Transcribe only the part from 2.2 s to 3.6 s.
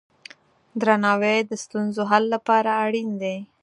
لپاره اړین دی.